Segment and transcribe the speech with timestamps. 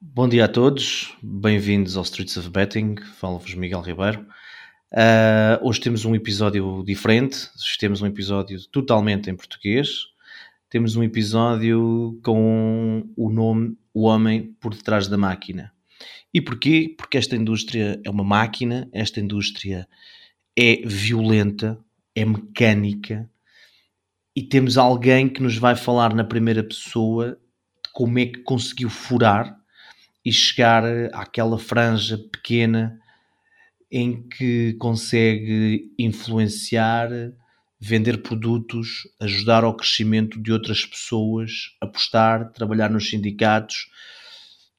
[0.00, 4.24] Bom dia a todos, bem-vindos ao Streets of Betting, falo-vos Miguel Ribeiro.
[4.92, 7.48] Uh, hoje temos um episódio diferente,
[7.80, 9.88] temos um episódio totalmente em português,
[10.70, 15.72] temos um episódio com o nome O Homem por Detrás da Máquina.
[16.32, 16.94] E porquê?
[16.96, 19.88] Porque esta indústria é uma máquina, esta indústria
[20.56, 21.76] é violenta,
[22.14, 23.28] é mecânica,
[24.34, 27.32] e temos alguém que nos vai falar na primeira pessoa
[27.84, 29.57] de como é que conseguiu furar
[30.28, 30.84] e chegar
[31.14, 33.00] àquela franja pequena
[33.90, 37.08] em que consegue influenciar,
[37.80, 43.88] vender produtos, ajudar ao crescimento de outras pessoas, apostar, trabalhar nos sindicatos,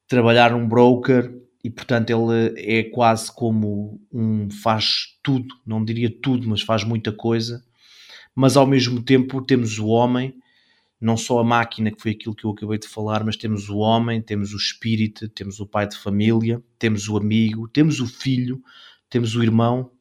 [0.08, 1.34] trabalhar num broker
[1.64, 7.12] e portanto ele é quase como um faz tudo, não diria tudo, mas faz muita
[7.12, 7.64] coisa
[8.36, 10.34] mas ao mesmo tempo temos o homem,
[10.99, 13.77] não só a máquina, que foi aquilo que eu acabei de falar, mas temos o
[13.77, 18.62] homem, temos o espírito, temos o pai de família, temos o amigo, temos o filho,
[19.09, 19.91] temos o irmão,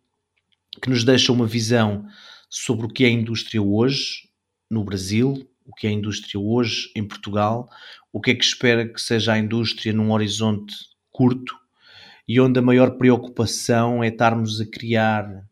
[0.83, 2.07] que nos deixa uma visão
[2.51, 4.29] sobre o que é a indústria hoje
[4.71, 7.69] no Brasil, o que é a indústria hoje em Portugal,
[8.13, 10.75] o que é que espera que seja a indústria num horizonte
[11.11, 11.55] curto
[12.27, 15.47] e onde a maior preocupação é estarmos a criar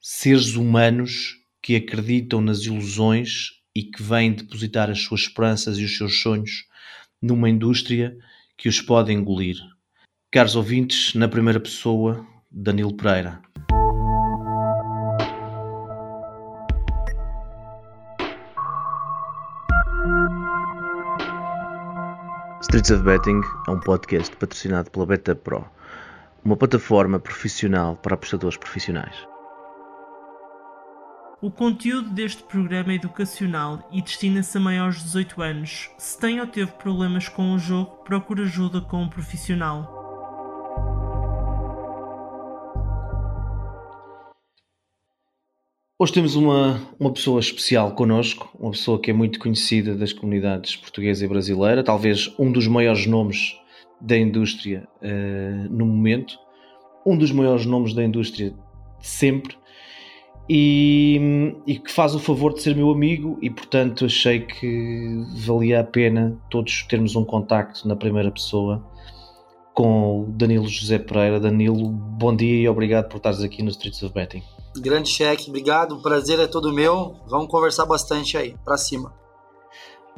[0.00, 5.96] seres humanos que acreditam nas ilusões e que vêm depositar as suas esperanças e os
[5.96, 6.66] seus sonhos
[7.20, 8.16] numa indústria
[8.56, 9.56] que os pode engolir.
[10.30, 13.40] Caros ouvintes, na primeira pessoa, Danilo Pereira.
[22.62, 25.64] Streets of Betting é um podcast patrocinado pela Beta Pro,
[26.44, 29.31] uma plataforma profissional para apostadores profissionais.
[31.42, 35.90] O conteúdo deste programa é educacional e destina-se a maiores de 18 anos.
[35.98, 39.82] Se tem ou teve problemas com o jogo, procure ajuda com um profissional.
[45.98, 50.76] Hoje temos uma, uma pessoa especial connosco, uma pessoa que é muito conhecida das comunidades
[50.76, 53.58] portuguesa e brasileira, talvez um dos maiores nomes
[54.00, 56.38] da indústria uh, no momento,
[57.04, 59.60] um dos maiores nomes da indústria de sempre
[60.48, 65.80] e, e, que faz o favor de ser meu amigo e portanto achei que valia
[65.80, 68.84] a pena todos termos um contacto na primeira pessoa
[69.74, 71.40] com o Danilo José Pereira.
[71.40, 74.42] Danilo, bom dia e obrigado por estares aqui no Streets of Betting.
[74.76, 77.16] Grande cheque, obrigado, o prazer é todo meu.
[77.28, 79.12] Vamos conversar bastante aí, para cima.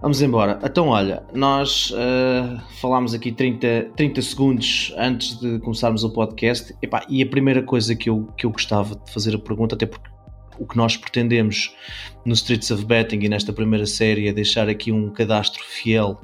[0.01, 0.59] Vamos embora.
[0.63, 6.75] Então, olha, nós uh, falámos aqui 30, 30 segundos antes de começarmos o podcast.
[6.83, 9.87] Epá, e a primeira coisa que eu, que eu gostava de fazer a pergunta, até
[9.87, 10.14] porque
[10.59, 11.75] o que nós pretendemos
[12.25, 16.21] no Streets of Betting e nesta primeira série é deixar aqui um cadastro fiel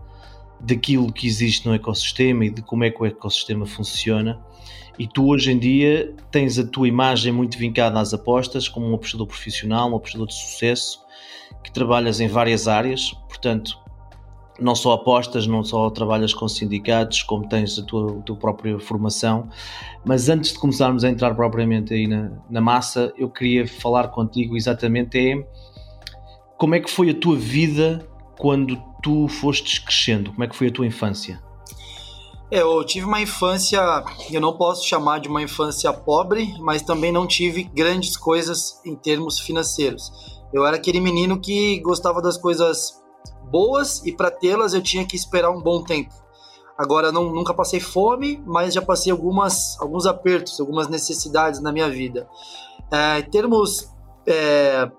[0.60, 4.40] daquilo que existe no ecossistema e de como é que o ecossistema funciona.
[4.98, 8.94] E tu hoje em dia tens a tua imagem muito vincada às apostas, como um
[8.94, 11.00] apostador profissional, um apostador de sucesso,
[11.64, 13.78] que trabalhas em várias áreas, portanto,
[14.60, 18.78] não só apostas, não só trabalhas com sindicatos, como tens a tua, a tua própria
[18.78, 19.48] formação.
[20.04, 24.56] Mas antes de começarmos a entrar propriamente aí na, na massa, eu queria falar contigo
[24.56, 25.46] exatamente é
[26.56, 28.06] como é que foi a tua vida
[28.38, 30.30] quando tu fostes crescendo?
[30.30, 31.42] Como é que foi a tua infância?
[32.50, 33.80] É, eu tive uma infância,
[34.30, 38.94] eu não posso chamar de uma infância pobre, mas também não tive grandes coisas em
[38.94, 40.12] termos financeiros.
[40.52, 42.99] Eu era aquele menino que gostava das coisas
[43.50, 46.14] boas e para tê-las eu tinha que esperar um bom tempo.
[46.80, 51.90] Agora, não, nunca passei fome, mas já passei algumas, alguns apertos, algumas necessidades na minha
[51.90, 52.26] vida.
[52.90, 53.90] É, em termos
[54.26, 54.90] é,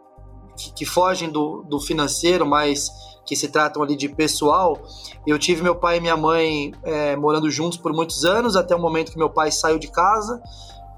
[0.56, 2.92] que, que, fogem do, do financeiro, mas
[3.26, 4.80] que se tratam ali de pessoal,
[5.26, 8.80] eu tive meu pai e minha mãe é, morando juntos por muitos anos, até o
[8.80, 10.40] momento que meu pai saiu de casa.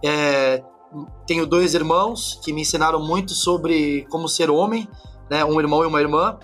[0.04, 0.62] É,
[1.26, 4.88] tenho dois irmãos que me ensinaram muito sobre como ser homem,
[5.30, 6.38] né, um irmão e uma irmã.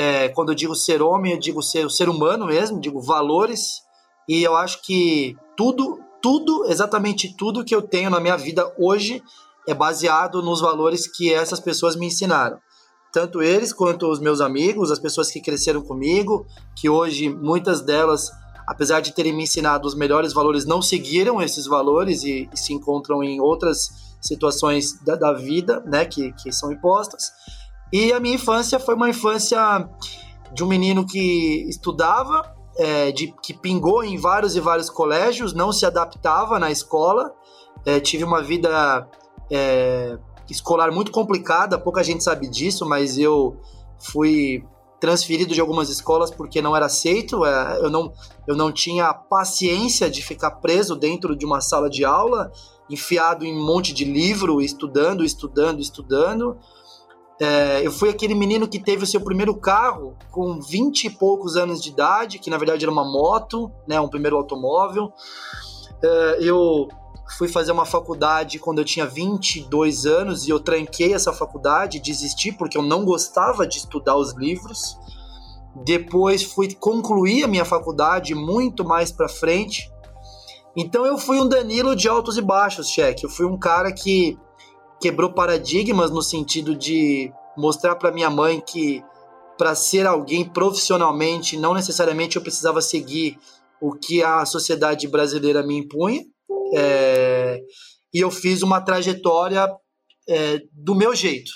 [0.00, 3.82] É, quando eu digo ser homem, eu digo ser ser humano mesmo, digo valores.
[4.28, 9.20] E eu acho que tudo, tudo, exatamente tudo que eu tenho na minha vida hoje
[9.66, 12.60] é baseado nos valores que essas pessoas me ensinaram.
[13.12, 16.46] Tanto eles quanto os meus amigos, as pessoas que cresceram comigo,
[16.76, 18.30] que hoje muitas delas,
[18.68, 22.72] apesar de terem me ensinado os melhores valores, não seguiram esses valores e, e se
[22.72, 23.88] encontram em outras
[24.20, 27.32] situações da, da vida, né, que, que são impostas.
[27.92, 29.88] E a minha infância foi uma infância
[30.52, 35.72] de um menino que estudava, é, de, que pingou em vários e vários colégios, não
[35.72, 37.34] se adaptava na escola,
[37.84, 39.08] é, tive uma vida
[39.50, 40.18] é,
[40.48, 43.56] escolar muito complicada, pouca gente sabe disso, mas eu
[43.98, 44.64] fui
[45.00, 47.44] transferido de algumas escolas porque não era aceito.
[47.44, 48.12] É, eu, não,
[48.46, 52.50] eu não tinha paciência de ficar preso dentro de uma sala de aula,
[52.90, 56.56] enfiado em um monte de livro, estudando, estudando, estudando.
[57.40, 61.56] É, eu fui aquele menino que teve o seu primeiro carro com 20 e poucos
[61.56, 65.12] anos de idade, que na verdade era uma moto, né, um primeiro automóvel.
[66.02, 66.88] É, eu
[67.36, 72.50] fui fazer uma faculdade quando eu tinha 22 anos e eu tranquei essa faculdade, desisti
[72.50, 74.98] porque eu não gostava de estudar os livros.
[75.84, 79.92] Depois fui concluir a minha faculdade muito mais para frente.
[80.76, 83.24] Então eu fui um Danilo de altos e baixos, cheque.
[83.24, 84.38] Eu fui um cara que
[85.00, 89.02] quebrou paradigmas no sentido de mostrar para minha mãe que
[89.56, 93.36] para ser alguém profissionalmente, não necessariamente eu precisava seguir
[93.80, 96.24] o que a sociedade brasileira me impunha.
[96.74, 97.60] É,
[98.14, 99.68] e eu fiz uma trajetória
[100.28, 101.50] é, do meu jeito.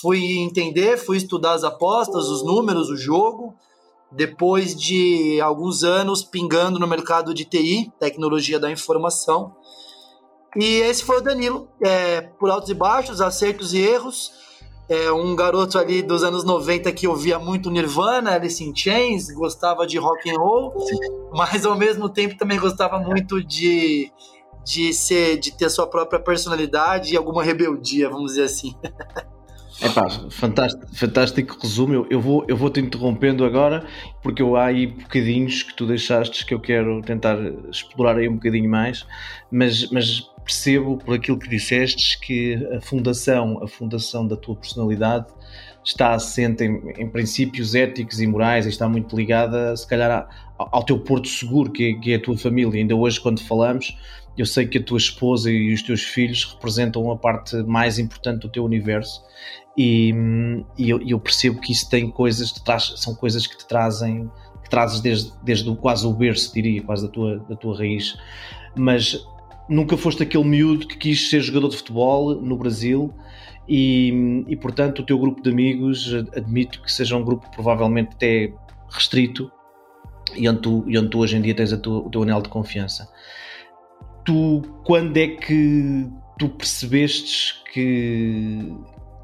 [0.00, 3.54] Fui entender, fui estudar as apostas, os números, o jogo.
[4.10, 9.54] Depois de alguns anos pingando no mercado de TI, tecnologia da informação,
[10.56, 14.32] e esse foi o Danilo, é, por altos e baixos, acertos e erros.
[14.88, 19.84] É um garoto ali dos anos 90 que ouvia muito Nirvana, Alice in Chains, gostava
[19.84, 20.72] de rock and roll,
[21.32, 24.12] mas ao mesmo tempo também gostava muito de,
[24.64, 28.74] de ser, de ter sua própria personalidade e alguma rebeldia, vamos dizer assim.
[29.78, 29.90] É
[30.30, 31.92] fantástico, fantástico resumo.
[31.92, 33.86] Eu, eu, vou, eu vou te interrompendo agora,
[34.22, 37.36] porque eu, há aí bocadinhos que tu deixaste que eu quero tentar
[37.70, 39.06] explorar aí um bocadinho mais,
[39.50, 45.26] mas, mas percebo por aquilo que disseste que a fundação, a fundação da tua personalidade
[45.84, 50.84] está assente em, em princípios éticos e morais e está muito ligada, se calhar, ao,
[50.84, 52.80] teu porto seguro, que é, que é a tua família.
[52.80, 53.96] Ainda hoje, quando falamos,
[54.38, 58.42] eu sei que a tua esposa e os teus filhos representam a parte mais importante
[58.42, 59.20] do teu universo
[59.76, 60.14] e,
[60.78, 64.30] e eu, eu, percebo que isso tem coisas, traz, são coisas que te trazem,
[64.62, 68.16] que trazes desde, desde quase o berço, diria, quase da tua, da tua raiz.
[68.74, 69.26] Mas
[69.68, 73.12] nunca foste aquele miúdo que quis ser jogador de futebol no Brasil
[73.68, 78.52] e, e portanto o teu grupo de amigos admito que seja um grupo provavelmente até
[78.88, 79.50] restrito
[80.34, 82.48] e onde tu, e onde tu hoje em dia tens tua, o teu anel de
[82.48, 83.08] confiança.
[84.24, 86.08] Tu, quando é que
[86.38, 88.74] tu percebestes que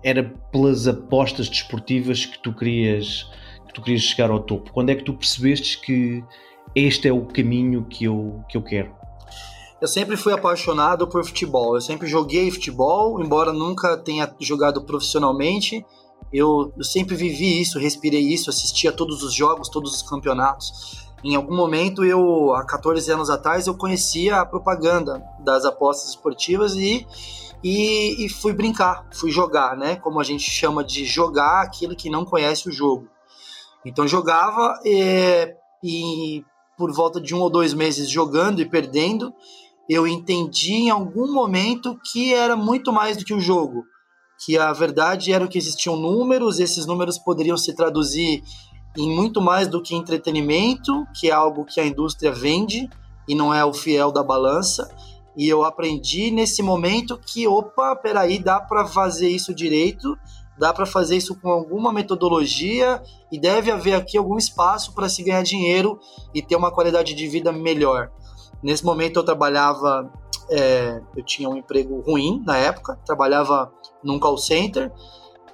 [0.05, 3.31] era pelas apostas desportivas que tu querias
[3.67, 4.73] que tu querias chegar ao topo?
[4.73, 6.23] Quando é que tu percebestes que
[6.75, 9.02] este é o caminho que eu, que eu quero?
[9.83, 11.75] Eu sempre fui apaixonado por futebol.
[11.75, 15.85] Eu sempre joguei futebol, embora nunca tenha jogado profissionalmente.
[16.33, 21.05] Eu, eu sempre vivi isso, respirei isso, assistia todos os jogos, todos os campeonatos.
[21.25, 26.75] Em algum momento, eu, há 14 anos atrás, eu conhecia a propaganda das apostas esportivas
[26.77, 27.05] e,
[27.61, 29.97] e, e fui brincar, fui jogar, né?
[29.97, 33.09] Como a gente chama de jogar aquilo que não conhece o jogo.
[33.85, 36.45] Então jogava e, e
[36.79, 39.33] por volta de um ou dois meses jogando e perdendo,
[39.93, 43.85] eu entendi em algum momento que era muito mais do que o jogo,
[44.45, 48.43] que a verdade era que existiam números, esses números poderiam se traduzir
[48.97, 52.89] em muito mais do que entretenimento, que é algo que a indústria vende
[53.29, 54.89] e não é o fiel da balança.
[55.37, 60.17] E eu aprendi nesse momento que, opa, peraí, dá para fazer isso direito,
[60.59, 65.23] dá para fazer isso com alguma metodologia e deve haver aqui algum espaço para se
[65.23, 65.99] ganhar dinheiro
[66.35, 68.11] e ter uma qualidade de vida melhor.
[68.63, 70.11] Nesse momento eu trabalhava,
[70.51, 74.93] é, eu tinha um emprego ruim na época, trabalhava num call center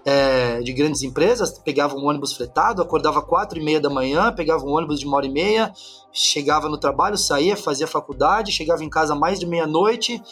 [0.05, 4.65] é, de grandes empresas, pegava um ônibus fretado, acordava quatro e meia da manhã, pegava
[4.65, 5.73] um ônibus de uma hora e meia,
[6.12, 10.23] chegava no trabalho, saía, fazia faculdade, chegava em casa mais de meia-noite,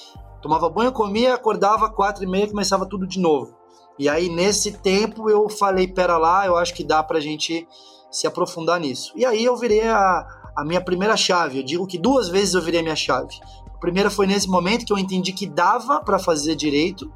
[0.40, 3.54] tomava banho, comia, acordava quatro e meia, começava tudo de novo.
[3.98, 7.66] E aí nesse tempo eu falei, pera lá, eu acho que dá pra gente
[8.10, 9.12] se aprofundar nisso.
[9.14, 11.58] E aí eu virei a, a minha primeira chave.
[11.58, 13.38] Eu digo que duas vezes eu virei a minha chave.
[13.74, 17.12] A primeira foi nesse momento que eu entendi que dava para fazer direito,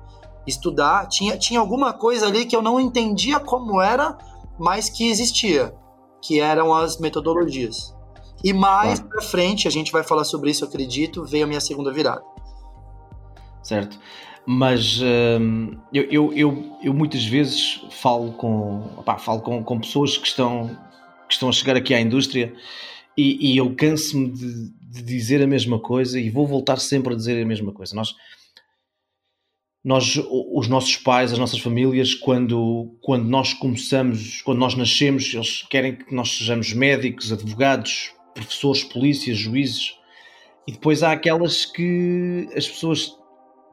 [0.47, 1.07] estudar.
[1.09, 4.19] Tinha, tinha alguma coisa ali que eu não entendia como era,
[4.59, 5.75] mas que existia,
[6.21, 7.97] que eram as metodologias.
[8.45, 9.05] E mais ah.
[9.05, 12.23] para frente, a gente vai falar sobre isso, acredito, veio a minha segunda virada.
[13.63, 13.99] Certo.
[14.47, 20.17] Mas hum, eu, eu, eu, eu, muitas vezes falo com, opá, falo com, com pessoas
[20.17, 20.77] que estão,
[21.29, 22.55] que estão a chegar aqui à indústria
[23.21, 27.17] e, e eu canso-me de, de, dizer a mesma coisa e vou voltar sempre a
[27.17, 27.95] dizer a mesma coisa.
[27.95, 28.15] Nós,
[29.85, 30.19] nós,
[30.55, 35.97] os nossos pais, as nossas famílias, quando, quando nós começamos, quando nós nascemos, eles querem
[35.97, 39.95] que nós sejamos médicos, advogados, professores, polícias, juízes.
[40.67, 43.15] E depois há aquelas que as pessoas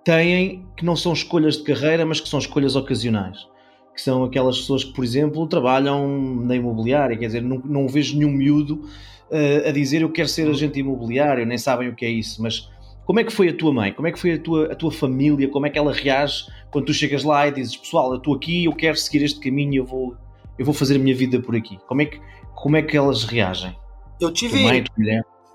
[0.03, 3.47] têm que não são escolhas de carreira, mas que são escolhas ocasionais.
[3.95, 6.07] que são aquelas pessoas que, por exemplo, trabalham
[6.43, 8.87] na imobiliária, quer dizer, não, não vejo nenhum miúdo
[9.31, 12.69] uh, a dizer eu quero ser agente imobiliário, nem sabem o que é isso, mas
[13.05, 13.93] como é que foi a tua mãe?
[13.93, 15.47] Como é que foi a tua, a tua família?
[15.49, 18.65] Como é que ela reage quando tu chegas lá e dizes, pessoal, eu estou aqui,
[18.65, 20.15] eu quero seguir este caminho, eu vou,
[20.59, 21.79] eu vou fazer a minha vida por aqui?
[21.87, 22.19] Como é que,
[22.53, 23.73] como é que elas reagem?
[24.19, 24.83] Eu tive, mãe,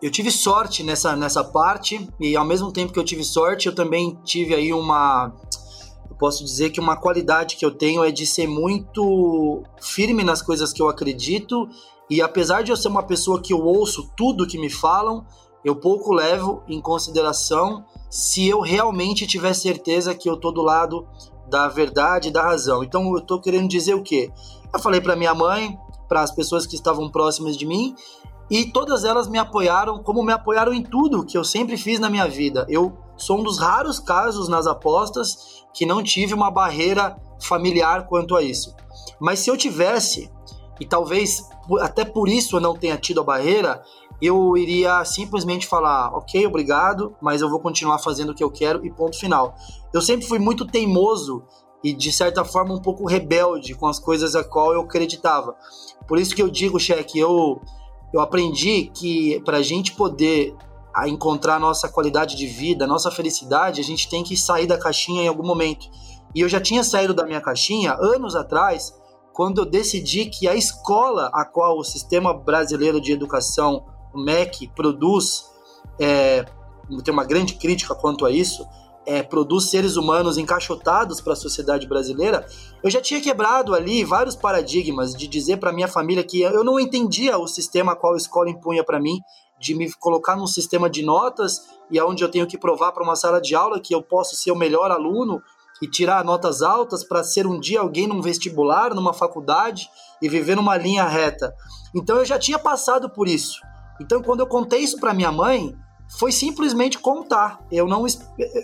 [0.00, 3.74] eu tive sorte nessa, nessa parte e ao mesmo tempo que eu tive sorte, eu
[3.74, 5.32] também tive aí uma
[6.22, 10.72] posso dizer que uma qualidade que eu tenho é de ser muito firme nas coisas
[10.72, 11.68] que eu acredito
[12.12, 15.24] e apesar de eu ser uma pessoa que eu ouço tudo que me falam,
[15.64, 21.08] eu pouco levo em consideração se eu realmente tiver certeza que eu tô do lado
[21.48, 22.84] da verdade da razão.
[22.84, 24.30] Então eu tô querendo dizer o quê?
[24.74, 25.74] Eu falei para minha mãe,
[26.06, 27.94] para as pessoas que estavam próximas de mim,
[28.50, 32.10] e todas elas me apoiaram como me apoiaram em tudo que eu sempre fiz na
[32.10, 32.66] minha vida.
[32.68, 38.36] Eu sou um dos raros casos nas apostas que não tive uma barreira familiar quanto
[38.36, 38.76] a isso.
[39.18, 40.30] Mas se eu tivesse,
[40.78, 41.48] e talvez
[41.80, 43.82] até por isso eu não tenha tido a barreira,
[44.20, 48.84] eu iria simplesmente falar, ok, obrigado, mas eu vou continuar fazendo o que eu quero
[48.84, 49.54] e ponto final.
[49.92, 51.42] Eu sempre fui muito teimoso
[51.82, 55.56] e de certa forma um pouco rebelde com as coisas a qual eu acreditava.
[56.06, 57.60] Por isso que eu digo, cheque, eu
[58.12, 60.54] eu aprendi que para a gente poder
[60.94, 65.22] a encontrar nossa qualidade de vida, nossa felicidade, a gente tem que sair da caixinha
[65.22, 65.88] em algum momento.
[66.34, 68.94] E eu já tinha saído da minha caixinha anos atrás,
[69.32, 74.68] quando eu decidi que a escola a qual o Sistema Brasileiro de Educação, o MEC,
[74.68, 75.44] produz,
[75.98, 76.44] é,
[77.04, 78.66] tem uma grande crítica quanto a isso,
[79.04, 82.46] é, produz seres humanos encaixotados para a sociedade brasileira,
[82.82, 86.78] eu já tinha quebrado ali vários paradigmas de dizer para minha família que eu não
[86.78, 89.18] entendia o sistema a qual a escola impunha para mim
[89.58, 93.16] de me colocar num sistema de notas e aonde eu tenho que provar para uma
[93.16, 95.40] sala de aula que eu posso ser o melhor aluno
[95.82, 99.90] e tirar notas altas para ser um dia alguém num vestibular, numa faculdade
[100.22, 101.52] e viver numa linha reta.
[101.92, 103.60] Então eu já tinha passado por isso.
[104.00, 105.74] Então quando eu contei isso para minha mãe,
[106.18, 107.58] foi simplesmente contar.
[107.70, 108.06] Eu não,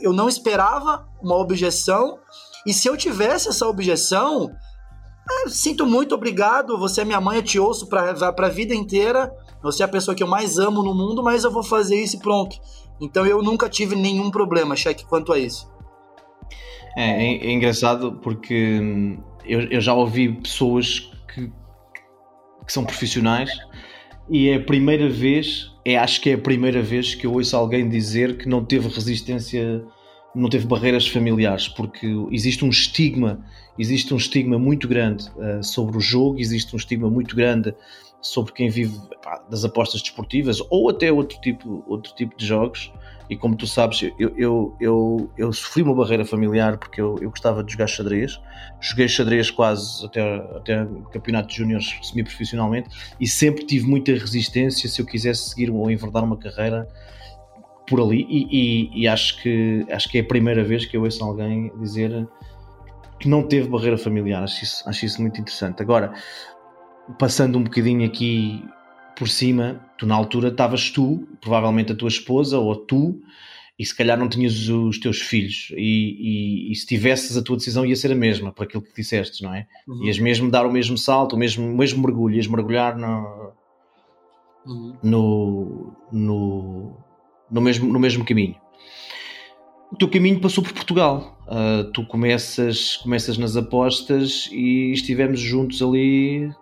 [0.01, 2.21] eu não esperava uma objeção
[2.65, 4.49] e se eu tivesse essa objeção,
[5.29, 6.79] é, sinto muito, obrigado.
[6.79, 9.35] Você é minha mãe, eu te ouço para a vida inteira.
[9.61, 12.17] Você é a pessoa que eu mais amo no mundo, mas eu vou fazer isso
[12.17, 12.57] e pronto.
[13.01, 15.69] Então eu nunca tive nenhum problema, cheque, quanto a isso.
[16.97, 21.51] É, é, é engraçado porque hum, eu, eu, já ouvi pessoas que,
[22.67, 23.51] que são profissionais
[24.31, 27.57] e é a primeira vez, é, acho que é a primeira vez que eu ouço
[27.57, 29.83] alguém dizer que não teve resistência,
[30.35, 33.43] não teve barreiras familiares, porque existe um estigma,
[33.79, 37.75] existe um estigma muito grande uh, sobre o jogo, existe um estigma muito grande
[38.21, 42.93] sobre quem vive pá, das apostas desportivas ou até outro tipo, outro tipo de jogos.
[43.29, 47.31] E como tu sabes, eu, eu, eu, eu sofri uma barreira familiar porque eu, eu
[47.31, 48.41] gostava de jogar xadrez.
[48.81, 52.89] Joguei xadrez quase até, até campeonato de júniores semi-profissionalmente
[53.21, 56.89] e sempre tive muita resistência se eu quisesse seguir ou enverdar uma carreira
[57.87, 58.27] por ali.
[58.29, 61.71] E, e, e acho, que, acho que é a primeira vez que eu ouço alguém
[61.81, 62.27] dizer
[63.21, 64.43] que não teve barreira familiar.
[64.43, 65.83] Acho isso, acho isso muito interessante.
[65.83, 66.15] Agora,
[67.19, 68.65] passando um bocadinho aqui
[69.19, 73.21] por cima, tu na altura estavas tu, provavelmente a tua esposa ou tu,
[73.77, 77.57] e se calhar não tinhas os teus filhos, e, e, e se tivesses a tua
[77.57, 79.67] decisão ia ser a mesma, por aquilo que disseste, não é?
[79.89, 80.05] Uhum.
[80.05, 83.53] Ias mesmo dar o mesmo salto, o mesmo, o mesmo mergulho, ias mergulhar no,
[84.67, 84.97] uhum.
[85.03, 86.97] no, no,
[87.51, 88.55] no, mesmo, no mesmo caminho.
[89.93, 91.41] O teu caminho passou por Portugal.
[91.47, 96.53] Uh, tu começas, começas nas apostas e estivemos juntos ali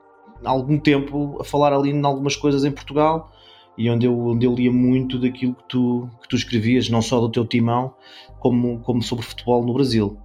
[0.44, 3.30] algum tempo a falar ali em algumas coisas em Portugal
[3.76, 7.20] e onde eu, onde eu lia muito daquilo que tu, que tu escrevias, não só
[7.20, 7.92] do teu timão,
[8.38, 10.16] como, como sobre futebol no Brasil.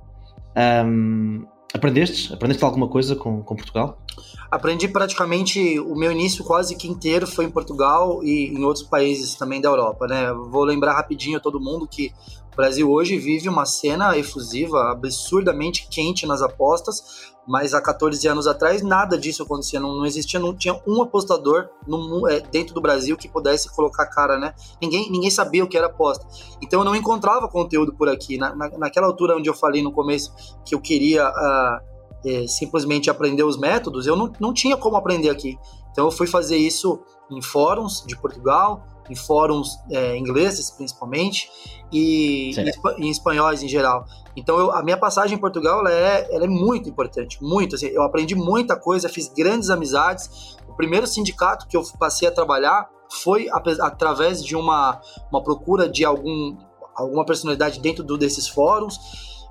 [0.85, 2.33] Um, aprendeste?
[2.33, 3.97] Aprendeste alguma coisa com, com Portugal?
[4.49, 9.35] Aprendi praticamente o meu início quase que inteiro foi em Portugal e em outros países
[9.35, 10.33] também da Europa, né?
[10.33, 12.11] Vou lembrar rapidinho a todo mundo que
[12.51, 18.45] o Brasil hoje vive uma cena efusiva, absurdamente quente nas apostas, mas há 14 anos
[18.45, 22.81] atrás nada disso acontecia, não, não existia, não tinha um apostador no, é, dentro do
[22.81, 24.53] Brasil que pudesse colocar cara, né?
[24.81, 26.25] Ninguém, ninguém sabia o que era aposta.
[26.61, 28.37] Então eu não encontrava conteúdo por aqui.
[28.37, 30.33] Na, na, naquela altura onde eu falei no começo
[30.65, 31.91] que eu queria uh,
[32.25, 35.57] é, simplesmente aprender os métodos, eu não, não tinha como aprender aqui.
[35.91, 36.99] Então eu fui fazer isso
[37.29, 41.49] em fóruns de Portugal, em fóruns é, ingleses principalmente
[41.91, 42.51] e
[42.97, 44.05] em espanhóis em geral.
[44.35, 47.75] Então eu, a minha passagem em Portugal ela é, ela é muito importante, muito.
[47.75, 50.57] Assim, eu aprendi muita coisa, fiz grandes amizades.
[50.67, 53.47] O primeiro sindicato que eu passei a trabalhar foi
[53.81, 56.55] através de uma, uma procura de algum,
[56.95, 58.97] alguma personalidade dentro do, desses fóruns.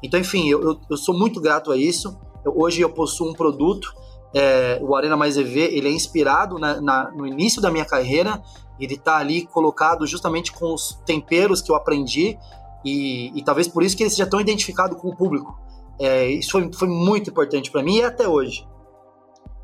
[0.02, 2.18] Então, enfim, eu, eu, eu sou muito grato a isso.
[2.44, 3.92] Hoje eu possuo um produto,
[4.34, 8.42] é, o Arena Mais EV, ele é inspirado na, na, no início da minha carreira,
[8.78, 12.38] ele está ali colocado justamente com os temperos que eu aprendi
[12.84, 15.58] e, e, talvez por isso que ele seja tão identificado com o público.
[15.98, 18.66] É, isso foi, foi muito importante para mim e até hoje.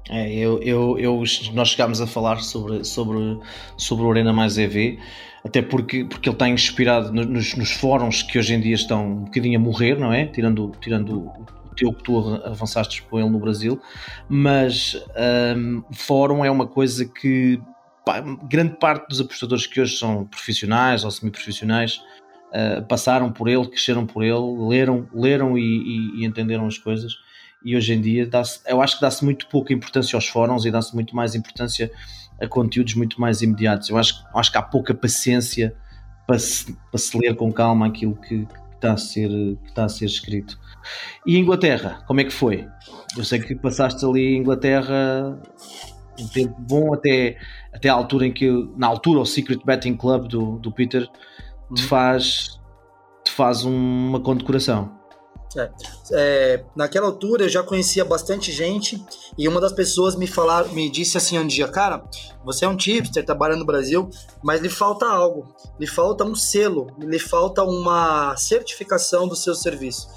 [0.09, 3.41] É, eu, eu, eu, nós chegámos a falar sobre, sobre,
[3.77, 4.99] sobre o Arena Mais EV,
[5.45, 9.25] até porque, porque ele está inspirado nos, nos fóruns que hoje em dia estão um
[9.25, 10.27] bocadinho a morrer, não é?
[10.27, 11.33] Tirando, tirando
[11.77, 13.81] teu que tu avançaste com ele no Brasil,
[14.29, 14.97] mas
[15.57, 17.61] um, fórum é uma coisa que
[18.05, 22.01] pá, grande parte dos apostadores que hoje são profissionais ou semi-profissionais
[22.51, 27.15] uh, passaram por ele, cresceram por ele, leram, leram e, e, e entenderam as coisas
[27.67, 28.31] e hoje em dia
[28.69, 31.91] eu acho que dá-se muito pouca importância aos fóruns e dá-se muito mais importância
[32.41, 33.89] a conteúdos muito mais imediatos.
[33.89, 35.75] Eu acho, acho que há pouca paciência
[36.27, 39.89] para se, para se ler com calma aquilo que, está a ser, que está a
[39.89, 40.59] ser escrito.
[41.27, 42.67] E Inglaterra, como é que foi?
[43.17, 45.39] Eu sei que passaste ali em Inglaterra
[46.19, 47.37] um tempo bom até,
[47.73, 51.83] até a altura em que, na altura, o Secret Betting Club do, do Peter te
[51.83, 51.89] uhum.
[51.89, 52.61] faz,
[53.25, 54.96] te faz uma condecoração.
[55.55, 55.71] É.
[56.13, 59.03] É, naquela altura eu já conhecia bastante gente
[59.39, 62.05] e uma das pessoas me falar, me disse assim um dia, cara,
[62.45, 64.11] você é um tipster, trabalha no Brasil,
[64.43, 65.47] mas lhe falta algo,
[65.79, 70.09] lhe falta um selo, lhe falta uma certificação do seu serviço.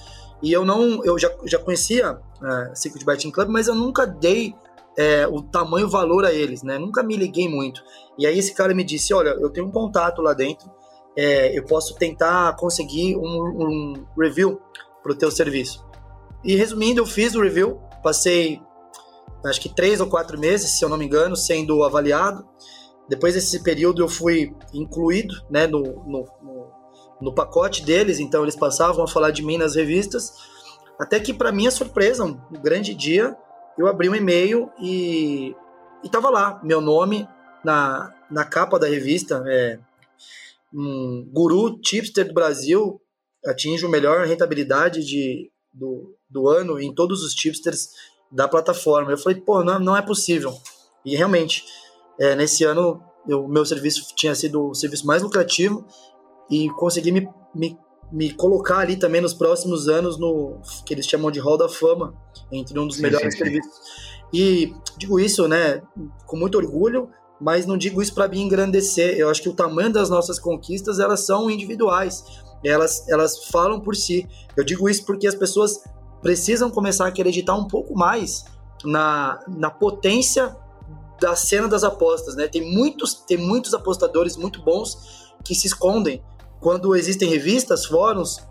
[0.41, 4.55] E eu não, eu já, já conhecia é, Secret Betting Club, mas eu nunca dei
[4.98, 6.77] é, o tamanho valor a eles, né?
[6.77, 7.83] Nunca me liguei muito.
[8.17, 10.69] E aí esse cara me disse, olha, eu tenho um contato lá dentro,
[11.15, 14.59] é, eu posso tentar conseguir um, um review
[15.01, 15.86] para o teu serviço.
[16.44, 18.62] E resumindo, eu fiz o review, passei
[19.46, 22.46] acho que três ou quatro meses, se eu não me engano, sendo avaliado.
[23.08, 26.25] Depois desse período eu fui incluído né, no, no,
[27.22, 30.34] no, pacote deles, então eles passavam a falar de mim nas revistas.
[31.00, 33.36] Até que, para minha surpresa, um grande dia,
[33.77, 35.56] eu abri um e-mail e
[36.03, 37.27] estava lá, meu nome
[37.63, 39.79] na, na capa da revista, é,
[40.74, 43.01] um guru tipster do Brasil,
[43.46, 47.90] atinge o melhor rentabilidade de, do, do ano em todos os tipsters
[48.31, 49.11] da plataforma.
[49.11, 50.53] Eu falei, pô, não, não é possível.
[51.05, 51.64] E realmente,
[52.20, 55.85] é, nesse ano, o meu serviço tinha sido o serviço mais lucrativo
[56.50, 57.77] e consegui me, me,
[58.11, 62.14] me, colocar ali também nos próximos anos no que eles chamam de Hall da Fama,
[62.51, 63.79] entre um dos sim, melhores sim, serviços.
[64.33, 65.81] E digo isso, né,
[66.25, 67.09] com muito orgulho,
[67.42, 69.18] mas não digo isso para me engrandecer.
[69.18, 72.24] Eu acho que o tamanho das nossas conquistas, elas são individuais
[72.63, 74.27] elas, elas falam por si.
[74.55, 75.83] Eu digo isso porque as pessoas
[76.22, 78.45] precisam começar a acreditar um pouco mais
[78.83, 80.55] na, na potência
[81.19, 82.48] da cena das apostas, né?
[82.48, 86.24] Tem muitos, tem muitos apostadores muito bons que se escondem
[86.59, 88.41] quando existem revistas, fóruns,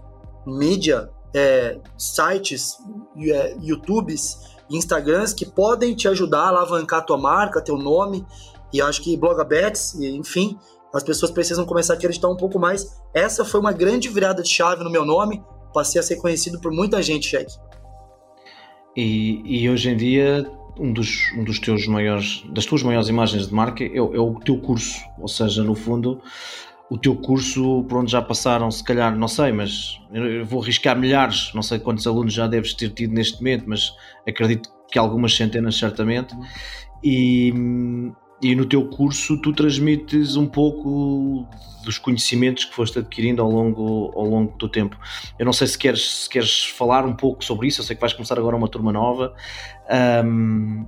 [0.46, 2.78] mídia, é, sites,
[3.18, 4.38] é, YouTubes,
[4.70, 8.26] Instagrams que podem te ajudar a alavancar tua marca, teu nome,
[8.72, 10.58] e acho que Blogabets, enfim,
[10.94, 13.00] as pessoas precisam começar a acreditar um pouco mais.
[13.14, 15.42] Essa foi uma grande virada de chave no meu nome.
[15.72, 17.52] Passei a ser conhecido por muita gente, Jack.
[18.96, 23.46] E, e hoje em dia, um dos, um dos teus maiores, das tuas maiores imagens
[23.48, 24.98] de marca é, é o teu curso.
[25.18, 26.22] Ou seja, no fundo,
[26.90, 30.98] o teu curso por onde já passaram, se calhar, não sei, mas eu vou arriscar
[30.98, 33.92] milhares, não sei quantos alunos já deves ter tido neste momento, mas
[34.26, 36.34] acredito que algumas centenas certamente.
[37.04, 37.52] E,
[38.40, 41.46] e no teu curso tu transmites um pouco
[41.84, 44.96] dos conhecimentos que foste adquirindo ao longo, ao longo do tempo.
[45.38, 48.00] Eu não sei se queres, se queres falar um pouco sobre isso, eu sei que
[48.00, 49.34] vais começar agora uma turma nova.
[50.24, 50.86] Um,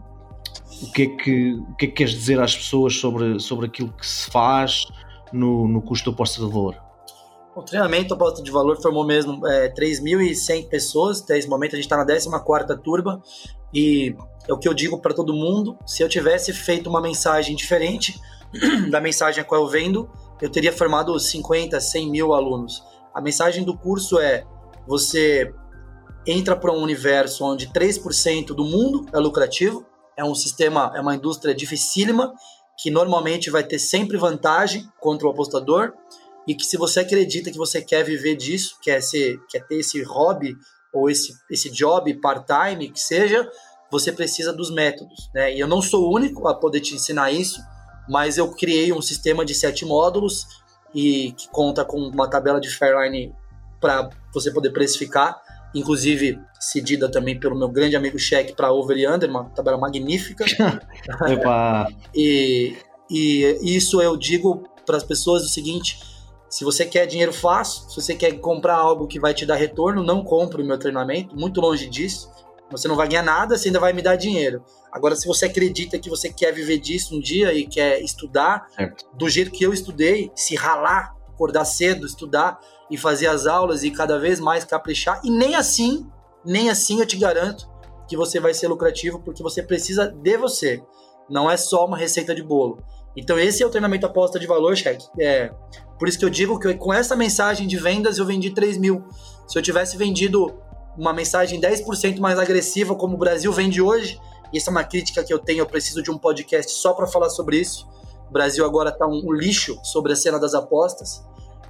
[0.83, 3.93] o, que é que, o que é que queres dizer às pessoas sobre, sobre aquilo
[3.93, 4.87] que se faz
[5.33, 6.90] no, no custo do posto de valor?
[7.55, 11.21] O treinamento aposta de valor formou mesmo é, 3.100 pessoas.
[11.21, 13.21] Até esse momento a gente está na 14 turma
[13.75, 14.15] e
[14.49, 15.77] é o que eu digo para todo mundo.
[15.85, 18.21] Se eu tivesse feito uma mensagem diferente
[18.91, 20.09] da mensagem a qual eu vendo,
[20.41, 22.85] eu teria formado 50, 100 mil alunos.
[23.13, 24.45] A mensagem do curso é:
[24.87, 25.53] você
[26.25, 29.85] entra para um universo onde 3% do mundo é lucrativo,
[30.17, 32.33] é um sistema, é uma indústria dificílima,
[32.79, 35.93] que normalmente vai ter sempre vantagem contra o apostador
[36.47, 40.03] e que se você acredita que você quer viver disso, quer ser, quer ter esse
[40.03, 40.57] hobby
[40.93, 43.49] ou esse esse job part-time que seja,
[43.91, 45.55] você precisa dos métodos, né?
[45.55, 47.61] E eu não sou o único a poder te ensinar isso,
[48.09, 50.47] mas eu criei um sistema de sete módulos
[50.95, 53.35] e que conta com uma tabela de Fairline
[53.81, 55.41] para você poder precificar,
[55.75, 60.45] inclusive cedida também pelo meu grande amigo Cheque para over e under, uma tabela magnífica.
[62.15, 65.99] e, e isso eu digo para as pessoas o seguinte:
[66.51, 70.03] se você quer dinheiro fácil, se você quer comprar algo que vai te dar retorno,
[70.03, 72.29] não compre o meu treinamento, muito longe disso.
[72.73, 74.63] Você não vai ganhar nada, você ainda vai me dar dinheiro.
[74.91, 79.07] Agora, se você acredita que você quer viver disso um dia e quer estudar certo.
[79.15, 82.61] do jeito que eu estudei, se ralar, acordar cedo, estudar
[82.91, 86.09] e fazer as aulas e cada vez mais caprichar, e nem assim,
[86.45, 87.71] nem assim eu te garanto
[88.09, 90.83] que você vai ser lucrativo, porque você precisa de você.
[91.29, 92.83] Não é só uma receita de bolo.
[93.17, 95.07] Então, esse é o treinamento aposta de valor, cheque.
[95.19, 95.51] É,
[95.99, 99.05] por isso que eu digo que com essa mensagem de vendas eu vendi 3 mil.
[99.47, 100.55] Se eu tivesse vendido
[100.97, 104.19] uma mensagem 10% mais agressiva, como o Brasil vende hoje,
[104.53, 107.31] isso é uma crítica que eu tenho, eu preciso de um podcast só para falar
[107.31, 107.89] sobre isso.
[108.29, 111.25] O Brasil agora está um, um, lixo sobre a cena das apostas.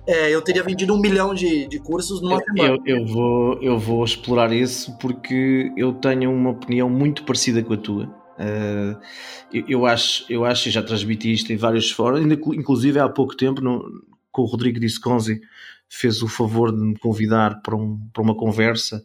[0.07, 2.79] É, eu teria vendido um milhão de, de cursos numa semana.
[2.87, 7.75] Eu, eu, vou, eu vou explorar isso porque eu tenho uma opinião muito parecida com
[7.75, 8.20] a tua.
[8.41, 8.99] Uh,
[9.53, 13.37] eu, eu, acho, eu acho, e já transmiti isto em vários fóruns, inclusive há pouco
[13.37, 13.85] tempo, no,
[14.33, 15.41] com o Rodrigo Disconzi,
[15.89, 19.05] fez o favor de me convidar para, um, para uma conversa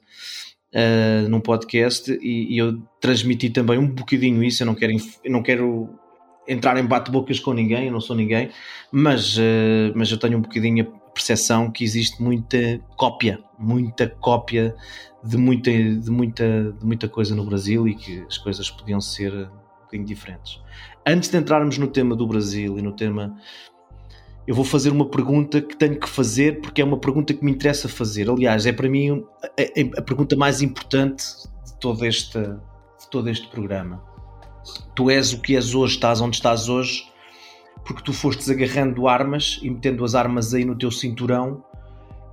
[0.74, 4.63] uh, num podcast e, e, eu transmiti também um bocadinho isso.
[4.63, 4.93] Eu não quero,
[5.24, 5.89] eu não quero
[6.48, 8.52] entrar em bate-bocas com ninguém, eu não sou ninguém,
[8.91, 14.76] mas, uh, mas eu tenho um bocadinho a percepção que existe muita cópia, muita cópia
[15.26, 19.34] de muita, de muita, de muita coisa no Brasil e que as coisas podiam ser
[19.34, 20.62] um bocadinho diferentes.
[21.06, 23.36] Antes de entrarmos no tema do Brasil e no tema
[24.48, 27.52] eu vou fazer uma pergunta que tenho que fazer porque é uma pergunta que me
[27.52, 28.30] interessa fazer.
[28.30, 31.26] Aliás, é para mim a, a, pergunta mais importante
[31.66, 34.04] de todo, este, de todo este programa.
[34.96, 37.04] Tu és o que és hoje, estás onde estás hoje,
[37.86, 41.64] porque tu fostes agarrando armas e metendo as armas aí no teu cinturão.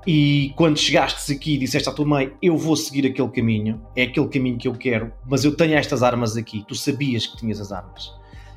[0.06, 4.02] E quando chegastes aqui e disseste à tua mãe: Eu vou seguir aquele caminho, é
[4.02, 6.64] aquele caminho que eu quero, mas eu tenho estas armas aqui.
[6.66, 8.12] Tu sabias que tinhas as armas.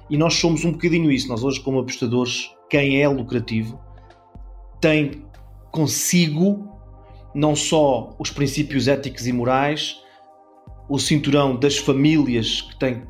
[0.10, 1.28] E nós somos um bocadinho isso.
[1.28, 3.80] Nós, hoje, como apostadores, quem é lucrativo
[4.82, 5.24] tem
[5.72, 6.72] consigo
[7.34, 10.00] não só os princípios éticos e morais,
[10.88, 13.04] o cinturão das famílias que tem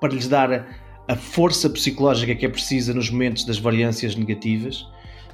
[0.00, 0.66] para lhes dar
[1.08, 4.86] a força psicológica que é precisa nos momentos das variâncias negativas,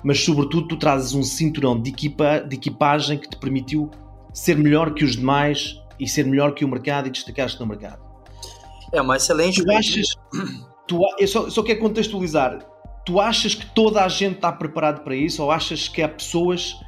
[0.03, 3.91] mas sobretudo tu trazes um cinturão de, equipa, de equipagem que te permitiu
[4.33, 8.01] ser melhor que os demais e ser melhor que o mercado e destacar-te no mercado.
[8.93, 9.63] É uma excelente.
[9.63, 10.07] Tu achas.
[10.87, 12.59] Tu, eu só, só quero contextualizar
[13.09, 16.79] tu achas que toda a gente está preparado para isso ou achas que há pessoas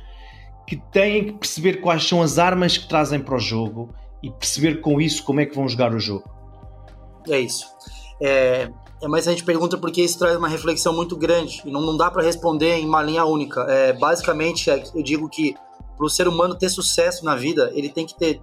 [0.67, 4.83] que têm que perceber quais são as armas que trazem para o jogo e perceber
[4.83, 6.29] com isso como é que vão jogar o jogo?
[7.27, 7.67] É isso.
[8.21, 8.69] É,
[9.03, 11.97] é mas a gente pergunta porque isso traz uma reflexão muito grande e não, não
[11.97, 13.63] dá para responder em uma linha única.
[13.63, 15.55] É, basicamente, é, eu digo que
[15.97, 18.41] para o ser humano ter sucesso na vida, ele tem que ter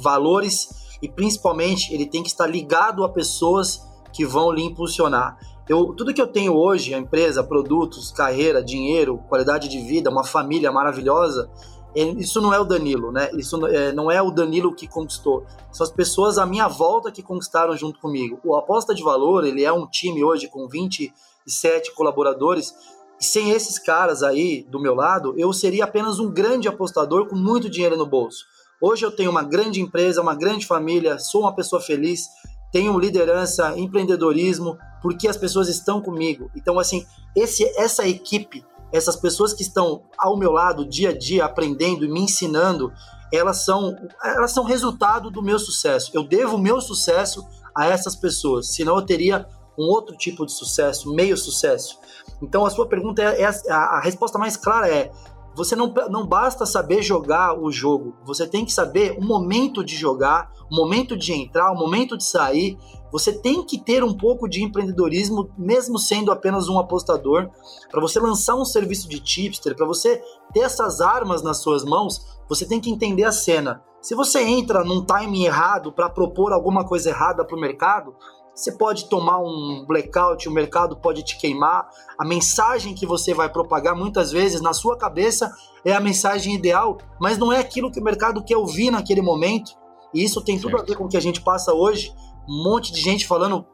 [0.00, 0.68] valores
[1.00, 5.38] e principalmente ele tem que estar ligado a pessoas que vão lhe impulsionar.
[5.68, 10.24] Eu, tudo que eu tenho hoje, a empresa, produtos, carreira, dinheiro, qualidade de vida, uma
[10.24, 11.50] família maravilhosa,
[11.94, 13.30] isso não é o Danilo, né?
[13.34, 15.46] Isso é, não é o Danilo que conquistou.
[15.72, 18.40] São as pessoas à minha volta que conquistaram junto comigo.
[18.44, 22.74] O Aposta de Valor, ele é um time hoje com 27 colaboradores.
[23.18, 27.70] Sem esses caras aí do meu lado, eu seria apenas um grande apostador com muito
[27.70, 28.44] dinheiro no bolso.
[28.80, 32.28] Hoje eu tenho uma grande empresa, uma grande família, sou uma pessoa feliz,
[32.72, 36.50] tenho liderança, empreendedorismo, porque as pessoas estão comigo.
[36.56, 41.44] Então, assim, esse, essa equipe, essas pessoas que estão ao meu lado dia a dia
[41.44, 42.92] aprendendo e me ensinando,
[43.32, 46.12] elas são, elas são resultado do meu sucesso.
[46.14, 50.52] Eu devo o meu sucesso a essas pessoas, senão eu teria um outro tipo de
[50.52, 51.98] sucesso, meio sucesso.
[52.40, 55.10] Então, a sua pergunta é, é a, a resposta mais clara é
[55.56, 59.96] você não, não basta saber jogar o jogo, você tem que saber o momento de
[59.96, 62.78] jogar, o momento de entrar, o momento de sair.
[63.14, 67.48] Você tem que ter um pouco de empreendedorismo, mesmo sendo apenas um apostador,
[67.88, 70.20] para você lançar um serviço de tipster, para você
[70.52, 73.80] ter essas armas nas suas mãos, você tem que entender a cena.
[74.02, 78.16] Se você entra num timing errado para propor alguma coisa errada para o mercado,
[78.52, 81.88] você pode tomar um blackout, o mercado pode te queimar.
[82.18, 85.52] A mensagem que você vai propagar muitas vezes na sua cabeça
[85.84, 89.70] é a mensagem ideal, mas não é aquilo que o mercado quer ouvir naquele momento.
[90.12, 90.82] E isso tem tudo certo.
[90.82, 92.12] a ver com o que a gente passa hoje.
[92.48, 93.66] Um monte de gente falando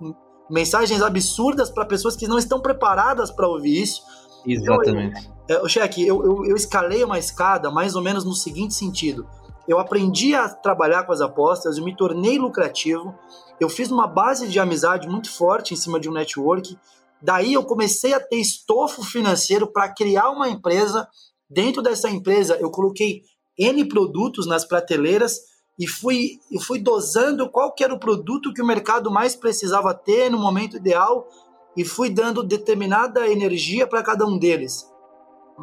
[0.50, 4.02] mensagens absurdas para pessoas que não estão preparadas para ouvir isso.
[4.46, 5.30] Exatamente.
[5.44, 9.26] Então, é, Cheque, eu, eu, eu escalei uma escada mais ou menos no seguinte sentido.
[9.68, 13.14] Eu aprendi a trabalhar com as apostas, eu me tornei lucrativo,
[13.60, 16.76] eu fiz uma base de amizade muito forte em cima de um network.
[17.22, 21.06] Daí eu comecei a ter estofo financeiro para criar uma empresa.
[21.48, 23.22] Dentro dessa empresa eu coloquei
[23.58, 25.38] N produtos nas prateleiras
[25.80, 29.94] e fui, eu fui dosando qual que era o produto que o mercado mais precisava
[29.94, 31.26] ter no momento ideal
[31.74, 34.86] e fui dando determinada energia para cada um deles.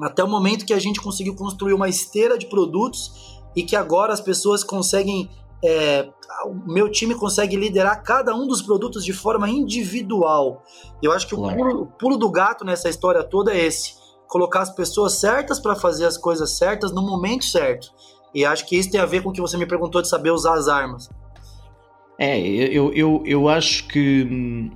[0.01, 4.12] Até o momento que a gente conseguiu construir uma esteira de produtos e que agora
[4.12, 5.30] as pessoas conseguem
[5.63, 6.10] é,
[6.45, 10.63] o meu time consegue liderar cada um dos produtos de forma individual.
[11.01, 13.93] Eu acho que o, pulo, o pulo do gato nessa história toda é esse:
[14.27, 17.91] colocar as pessoas certas para fazer as coisas certas no momento certo.
[18.34, 20.32] E acho que isso tem a ver com o que você me perguntou de saber
[20.32, 21.10] usar as armas.
[22.20, 24.72] É, eu, eu, eu acho que hum,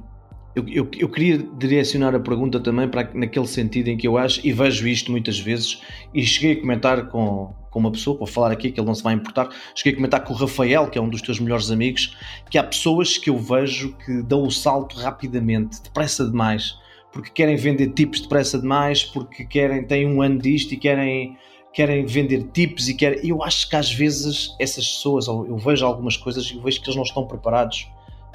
[0.56, 4.46] eu, eu, eu, queria direcionar a pergunta também para naquele sentido em que eu acho,
[4.46, 5.82] e vejo isto muitas vezes,
[6.14, 9.02] e cheguei a comentar com, com uma pessoa, para falar aqui que ele não se
[9.02, 12.18] vai importar, cheguei a comentar com o Rafael, que é um dos teus melhores amigos,
[12.50, 16.78] que há pessoas que eu vejo que dão o salto rapidamente, depressa demais,
[17.14, 21.38] porque querem vender tips depressa demais, porque querem, têm um ano disto e querem,
[21.73, 23.19] querem vender tips e querem.
[23.27, 26.95] Eu acho que às vezes essas pessoas, eu vejo algumas coisas e vejo que eles
[26.95, 27.88] não estão preparados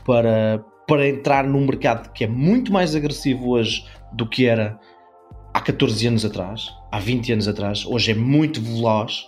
[0.04, 4.78] para para entrar num mercado que é muito mais agressivo hoje do que era
[5.52, 7.84] há 14 anos atrás, há 20 anos atrás.
[7.84, 9.26] Hoje é muito veloz,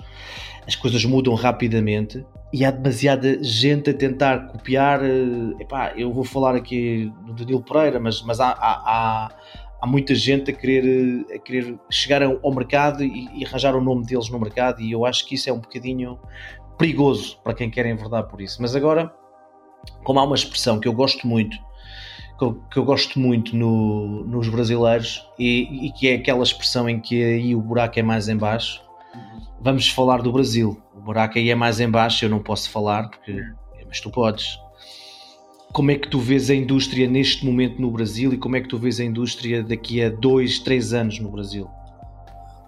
[0.66, 5.02] as coisas mudam rapidamente e há demasiada gente a tentar copiar.
[5.02, 9.30] Eh, epá, eu vou falar aqui do Danilo Pereira, mas, mas há, há,
[9.80, 14.04] há muita gente a querer, a querer chegar ao mercado e, e arranjar o nome
[14.04, 16.18] deles no mercado, e eu acho que isso é um bocadinho
[16.76, 18.60] perigoso para quem quer enverdar por isso.
[18.62, 19.12] Mas agora
[20.02, 21.56] como há uma expressão que eu gosto muito,
[22.38, 26.88] que eu, que eu gosto muito no, nos brasileiros, e, e, que é aquela expressão
[26.88, 28.82] em que aí o buraco é mais em baixo,
[29.14, 29.40] uhum.
[29.60, 30.80] vamos falar do Brasil.
[30.94, 33.42] O buraco aí é mais em baixo, eu não posso falar, porque,
[33.86, 34.58] mas tu podes.
[35.72, 38.68] Como é que tu vês a indústria neste momento no Brasil e como é que
[38.68, 41.68] tu vês a indústria daqui a dois, três anos no Brasil?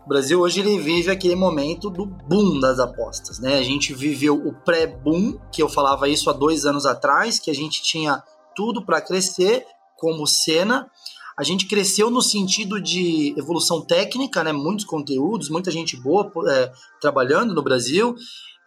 [0.04, 3.58] O Brasil hoje ele vive aquele momento do boom das apostas, né?
[3.58, 7.54] A gente viveu o pré-boom, que eu falava isso há dois anos atrás, que a
[7.54, 8.22] gente tinha
[8.54, 9.64] tudo para crescer,
[9.96, 10.90] como cena.
[11.38, 14.52] A gente cresceu no sentido de evolução técnica, né?
[14.52, 18.14] Muitos conteúdos, muita gente boa é, trabalhando no Brasil.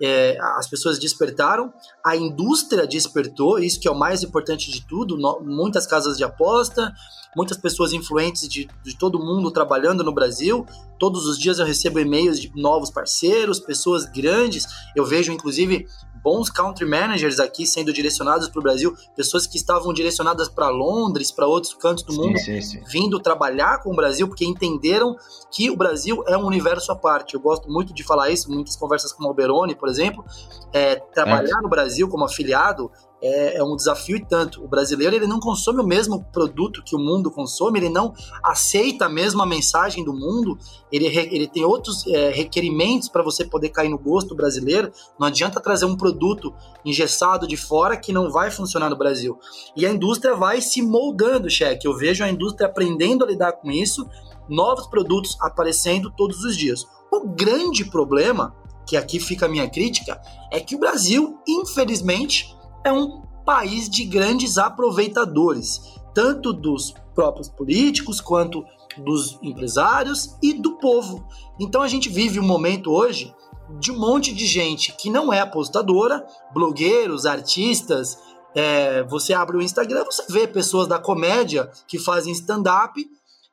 [0.01, 1.71] É, as pessoas despertaram,
[2.05, 5.17] a indústria despertou, isso que é o mais importante de tudo.
[5.17, 6.93] No, muitas casas de aposta,
[7.35, 10.65] muitas pessoas influentes de, de todo mundo trabalhando no Brasil.
[10.99, 14.65] Todos os dias eu recebo e-mails de novos parceiros, pessoas grandes.
[14.95, 15.87] Eu vejo, inclusive,
[16.23, 21.31] bons country managers aqui sendo direcionados para o Brasil, pessoas que estavam direcionadas para Londres,
[21.31, 22.81] para outros cantos do mundo, sim, sim.
[22.87, 25.15] vindo trabalhar com o Brasil, porque entenderam
[25.51, 27.33] que o Brasil é um universo à parte.
[27.33, 30.23] Eu gosto muito de falar isso, muitas conversas com o Alberoni, por exemplo.
[30.71, 31.61] É, trabalhar é.
[31.61, 32.89] no Brasil como afiliado
[33.23, 34.61] é, é, um desafio e tanto.
[34.61, 39.05] O brasileiro ele não consome o mesmo produto que o mundo consome, ele não aceita
[39.05, 40.57] a mesma mensagem do mundo,
[40.91, 44.91] ele, ele tem outros é, requerimentos para você poder cair no gosto brasileiro.
[45.17, 49.39] Não adianta trazer um produto engessado de fora que não vai funcionar no Brasil.
[49.73, 51.87] E a indústria vai se moldando, cheque.
[51.87, 54.05] Eu vejo a indústria aprendendo a lidar com isso,
[54.49, 56.85] novos produtos aparecendo todos os dias.
[57.09, 58.53] O grande problema,
[58.85, 62.53] que aqui fica a minha crítica, é que o Brasil, infelizmente,
[62.83, 65.81] é um país de grandes aproveitadores,
[66.13, 68.63] tanto dos próprios políticos quanto
[68.97, 71.27] dos empresários e do povo.
[71.59, 73.33] Então a gente vive um momento hoje
[73.79, 78.17] de um monte de gente que não é apostadora, blogueiros, artistas.
[78.55, 82.93] É, você abre o Instagram, você vê pessoas da comédia que fazem stand-up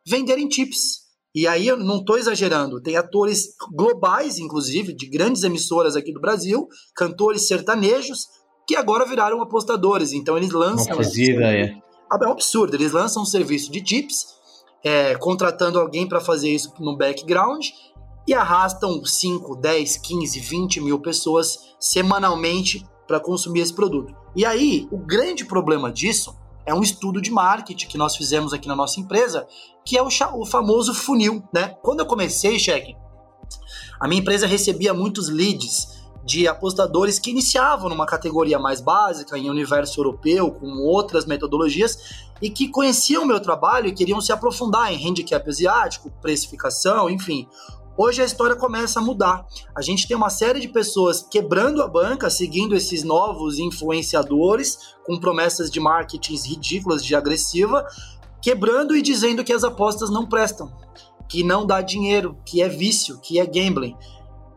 [0.07, 1.01] venderem tips.
[1.35, 6.21] E aí eu não estou exagerando, tem atores globais, inclusive, de grandes emissoras aqui do
[6.21, 8.27] Brasil, cantores sertanejos,
[8.71, 10.13] que agora viraram apostadores.
[10.13, 10.91] Então eles lançam.
[10.91, 11.83] Não fazia ideia.
[12.09, 12.77] Ah, é um absurdo.
[12.77, 14.29] Eles lançam um serviço de tips,
[14.85, 17.67] é, contratando alguém para fazer isso no background
[18.29, 24.15] e arrastam 5, 10, 15, 20 mil pessoas semanalmente para consumir esse produto.
[24.37, 28.69] E aí, o grande problema disso é um estudo de marketing que nós fizemos aqui
[28.69, 29.49] na nossa empresa,
[29.85, 31.75] que é o, o famoso funil, né?
[31.83, 32.95] Quando eu comecei, cheque,
[33.99, 36.00] a minha empresa recebia muitos leads
[36.31, 42.49] de apostadores que iniciavam numa categoria mais básica, em universo europeu, com outras metodologias, e
[42.49, 47.49] que conheciam o meu trabalho e queriam se aprofundar em handicap asiático, precificação, enfim.
[47.97, 49.45] Hoje a história começa a mudar.
[49.77, 55.19] A gente tem uma série de pessoas quebrando a banca, seguindo esses novos influenciadores com
[55.19, 57.85] promessas de marketing ridículas, de agressiva,
[58.41, 60.73] quebrando e dizendo que as apostas não prestam,
[61.29, 63.97] que não dá dinheiro, que é vício, que é gambling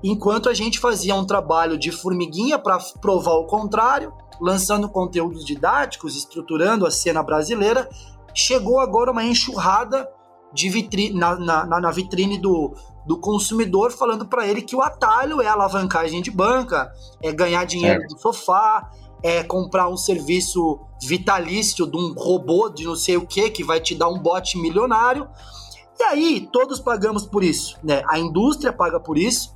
[0.04, 6.16] enquanto a gente fazia um trabalho de formiguinha para provar o contrário, lançando conteúdos didáticos,
[6.16, 7.90] estruturando a cena brasileira,
[8.34, 10.10] chegou agora uma enxurrada
[10.54, 12.74] de vitrine, na, na, na vitrine do,
[13.06, 18.02] do consumidor, falando para ele que o atalho é alavancagem de banca, é ganhar dinheiro
[18.02, 18.16] certo.
[18.16, 18.90] do sofá,
[19.24, 23.80] é comprar um serviço vitalício de um robô de não sei o que que vai
[23.80, 25.28] te dar um bote milionário.
[26.00, 28.04] E aí, todos pagamos por isso, né?
[28.10, 29.53] A indústria paga por isso,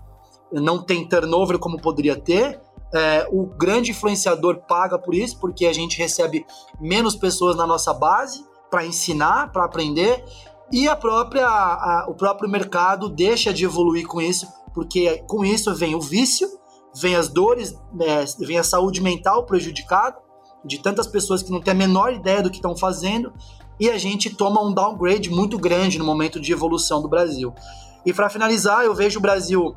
[0.52, 2.60] não tem turnover como poderia ter,
[2.94, 6.46] É, o grande influenciador paga por isso, porque a gente recebe
[6.80, 10.24] menos pessoas na nossa base para ensinar, para aprender,
[10.72, 15.76] e a própria, a, o próprio mercado deixa de evoluir com isso, porque com isso
[15.76, 16.48] vem o vício,
[16.96, 20.18] vem as dores, é, vem a saúde mental prejudicada
[20.64, 23.34] de tantas pessoas que não têm a menor ideia do que estão fazendo,
[23.78, 27.54] e a gente toma um downgrade muito grande no momento de evolução do Brasil.
[28.06, 29.76] E para finalizar, eu vejo o Brasil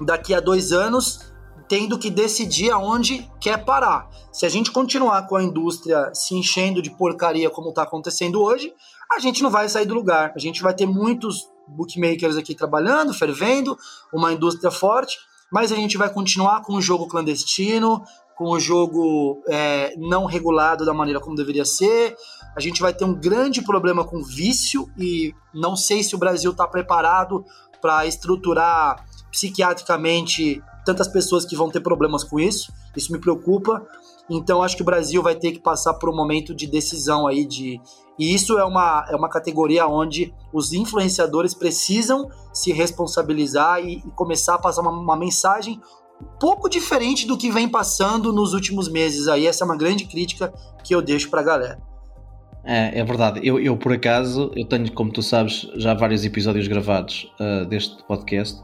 [0.00, 1.32] daqui a dois anos
[1.68, 4.08] tendo que decidir aonde quer parar.
[4.32, 8.72] Se a gente continuar com a indústria se enchendo de porcaria como está acontecendo hoje,
[9.10, 10.32] a gente não vai sair do lugar.
[10.36, 13.76] A gente vai ter muitos bookmakers aqui trabalhando, fervendo,
[14.12, 15.16] uma indústria forte,
[15.50, 18.02] mas a gente vai continuar com o jogo clandestino,
[18.36, 22.16] com o jogo é, não regulado da maneira como deveria ser.
[22.56, 26.50] A gente vai ter um grande problema com vício e não sei se o Brasil
[26.50, 27.44] está preparado
[27.80, 29.04] para estruturar
[29.34, 32.72] psiquiatricamente tantas pessoas que vão ter problemas com isso.
[32.96, 33.84] Isso me preocupa.
[34.30, 37.44] Então acho que o Brasil vai ter que passar por um momento de decisão aí
[37.44, 37.80] de
[38.16, 44.10] e isso é uma, é uma categoria onde os influenciadores precisam se responsabilizar e, e
[44.12, 45.80] começar a passar uma, uma mensagem
[46.22, 49.48] um pouco diferente do que vem passando nos últimos meses aí.
[49.48, 51.82] Essa é uma grande crítica que eu deixo para a galera.
[52.64, 53.40] É, é verdade.
[53.42, 58.00] Eu, eu, por acaso, eu tenho, como tu sabes, já vários episódios gravados uh, deste
[58.04, 58.62] podcast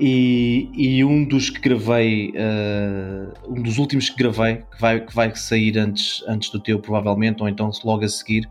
[0.00, 5.14] e, e um dos que gravei, uh, um dos últimos que gravei, que vai, que
[5.14, 8.48] vai sair antes, antes do teu, provavelmente, ou então logo a seguir,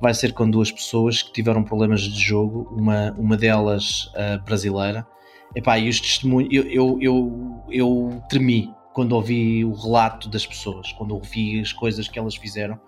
[0.00, 5.06] vai ser com duas pessoas que tiveram problemas de jogo, uma, uma delas uh, brasileira.
[5.54, 10.92] Epá, e os testemunhos, eu, eu, eu, eu tremi quando ouvi o relato das pessoas,
[10.92, 12.80] quando ouvi as coisas que elas fizeram,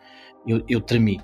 [0.46, 1.20] eu, eu tremi.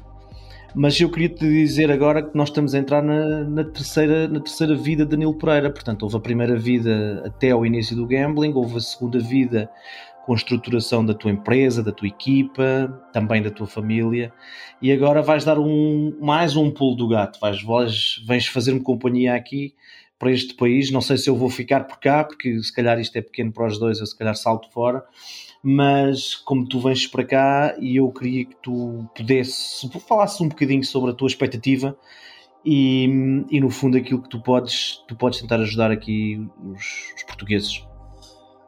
[0.79, 4.41] Mas eu queria te dizer agora que nós estamos a entrar na, na, terceira, na
[4.41, 5.71] terceira vida de Danilo Pereira.
[5.71, 9.71] Portanto, houve a primeira vida até ao início do gambling, houve a segunda vida
[10.27, 14.31] com a estruturação da tua empresa, da tua equipa, também da tua família,
[14.83, 19.73] e agora vais dar um, mais um pulo do gato, vais, vais, fazer-me companhia aqui
[20.19, 23.17] para este país, não sei se eu vou ficar por cá, porque se calhar isto
[23.17, 25.05] é pequeno para os dois, eu se calhar salto fora,
[25.69, 30.85] mas como tu vens para cá e eu queria que tu pudesse, falasses um bocadinho
[30.85, 31.97] sobre a tua expectativa
[32.65, 37.23] e, e no fundo aquilo que tu podes, tu podes tentar ajudar aqui os, os
[37.25, 37.85] portugueses.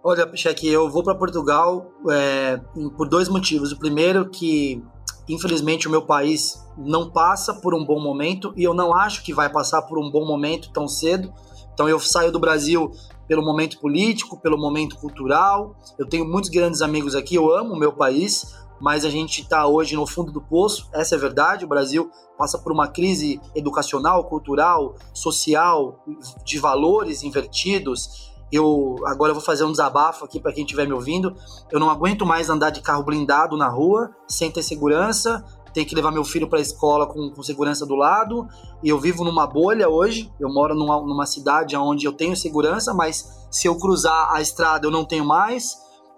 [0.03, 2.61] Olha, Pichek, eu vou para Portugal é,
[2.97, 3.71] por dois motivos.
[3.71, 4.83] O primeiro que,
[5.29, 9.33] infelizmente, o meu país não passa por um bom momento e eu não acho que
[9.33, 11.33] vai passar por um bom momento tão cedo.
[11.79, 12.91] Então eu saio do Brasil
[13.29, 15.77] pelo momento político, pelo momento cultural.
[15.97, 19.65] Eu tenho muitos grandes amigos aqui, eu amo o meu país, mas a gente está
[19.65, 21.65] hoje no fundo do poço, essa é verdade.
[21.65, 26.05] O Brasil passa por uma crise educacional, cultural, social,
[26.45, 28.29] de valores invertidos.
[28.51, 31.37] Eu agora eu vou fazer um desabafo aqui para quem estiver me ouvindo.
[31.71, 35.95] Eu não aguento mais andar de carro blindado na rua sem ter segurança tenho que
[35.95, 38.47] levar meu filho para a escola com, com, segurança do lado.
[38.83, 40.33] E eu vivo numa bolha hoje.
[40.39, 44.87] Eu moro numa, numa cidade onde eu tenho segurança, mas se eu cruzar a estrada
[44.87, 45.77] eu não tenho mais.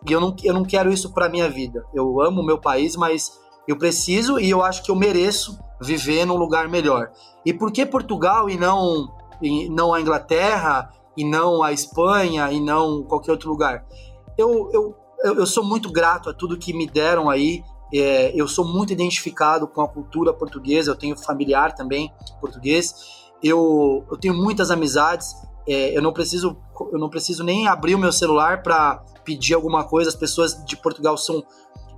[0.09, 1.85] E eu não, eu não quero isso para minha vida.
[1.93, 6.37] Eu amo meu país, mas eu preciso e eu acho que eu mereço viver num
[6.37, 7.11] lugar melhor.
[7.45, 9.09] E por que Portugal e não,
[9.41, 13.85] e não a Inglaterra, e não a Espanha, e não qualquer outro lugar?
[14.37, 18.65] Eu, eu, eu sou muito grato a tudo que me deram aí é, eu sou
[18.65, 22.95] muito identificado com a cultura portuguesa, eu tenho familiar também português.
[23.43, 25.35] Eu, eu tenho muitas amizades.
[25.67, 26.57] É, eu não preciso
[26.93, 30.09] eu não preciso nem abrir o meu celular para pedir alguma coisa.
[30.09, 31.45] As pessoas de Portugal são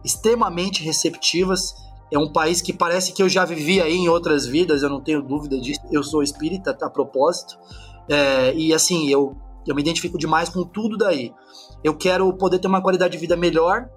[0.04, 1.74] extremamente receptivas.
[2.10, 4.82] É um país que parece que eu já vivi aí em outras vidas.
[4.82, 5.80] Eu não tenho dúvida disso.
[5.90, 7.56] Eu sou espírita a propósito.
[8.08, 11.32] É, e assim eu eu me identifico demais com tudo daí.
[11.82, 13.88] Eu quero poder ter uma qualidade de vida melhor,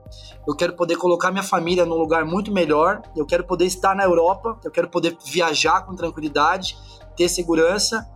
[0.47, 4.03] eu quero poder colocar minha família num lugar muito melhor, eu quero poder estar na
[4.03, 6.77] Europa, eu quero poder viajar com tranquilidade,
[7.15, 8.07] ter segurança.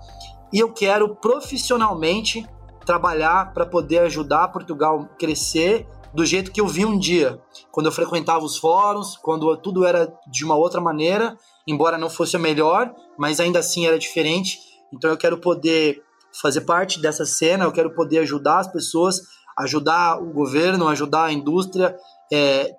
[0.52, 2.48] E eu quero profissionalmente
[2.86, 7.40] trabalhar para poder ajudar Portugal a crescer do jeito que eu vi um dia,
[7.72, 11.38] quando eu frequentava os fóruns, quando tudo era de uma outra maneira,
[11.68, 14.60] embora não fosse a melhor, mas ainda assim era diferente.
[14.92, 16.02] Então eu quero poder
[16.42, 19.22] fazer parte dessa cena, eu quero poder ajudar as pessoas,
[19.58, 21.96] ajudar o governo, ajudar a indústria,
[22.32, 22.72] é,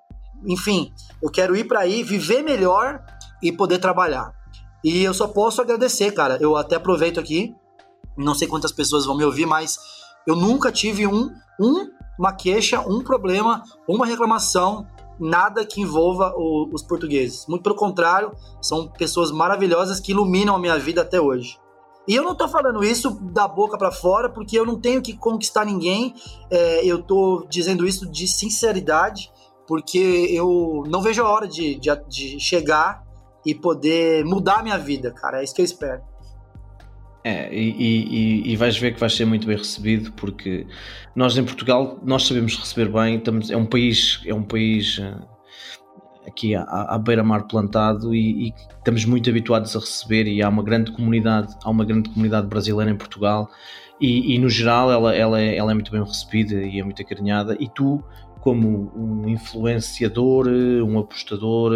[0.46, 0.92] enfim,
[1.22, 3.02] eu quero ir para aí, viver melhor
[3.42, 4.32] e poder trabalhar.
[4.82, 6.38] E eu só posso agradecer, cara.
[6.40, 7.54] Eu até aproveito aqui,
[8.16, 9.78] não sei quantas pessoas vão me ouvir, mas
[10.26, 11.30] eu nunca tive um,
[11.60, 11.90] um
[12.20, 14.86] uma queixa, um problema, uma reclamação,
[15.18, 17.46] nada que envolva o, os portugueses.
[17.46, 21.58] Muito pelo contrário, são pessoas maravilhosas que iluminam a minha vida até hoje.
[22.08, 25.16] E eu não tô falando isso da boca para fora, porque eu não tenho que
[25.16, 26.14] conquistar ninguém.
[26.50, 29.30] É, eu tô dizendo isso de sinceridade,
[29.66, 33.04] porque eu não vejo a hora de, de, de chegar
[33.44, 35.40] e poder mudar a minha vida, cara.
[35.40, 36.02] É isso que eu espero.
[37.22, 40.66] É, e, e, e, vais ver que vais ser muito bem recebido porque
[41.14, 45.14] nós em Portugal nós sabemos receber bem, estamos, é um país, é um país eh,
[46.26, 50.62] aqui à, à beira-mar plantado e, e, estamos muito habituados a receber e há uma
[50.62, 53.48] grande comunidade, há uma grande comunidade brasileira em Portugal
[54.00, 57.00] e, e no geral ela, ela, é, ela é muito bem recebida e é muito
[57.02, 58.02] acarinhada e tu
[58.40, 61.72] como um influenciador, um apostador,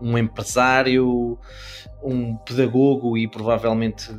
[0.00, 1.38] um empresário,
[2.02, 4.12] um pedagogo e provavelmente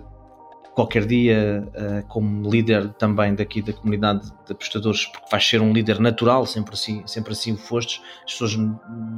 [0.76, 5.72] qualquer dia uh, como líder também daqui da comunidade de apostadores, porque vais ser um
[5.72, 8.58] líder natural, sempre assim, sempre assim o fostes, as pessoas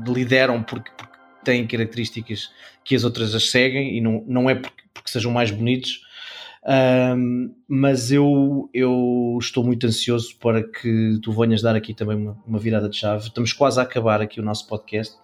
[0.08, 2.52] lideram porque, porque têm características
[2.84, 6.02] que as outras as seguem e não, não é porque, porque sejam mais bonitos,
[7.18, 12.38] um, mas eu, eu estou muito ansioso para que tu venhas dar aqui também uma,
[12.46, 13.28] uma virada de chave.
[13.28, 15.16] Estamos quase a acabar aqui o nosso podcast.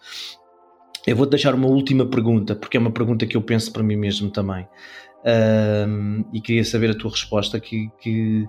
[1.06, 3.98] Eu vou-te deixar uma última pergunta, porque é uma pergunta que eu penso para mim
[3.98, 4.66] mesmo também.
[5.26, 8.48] Um, e queria saber a tua resposta, que, que,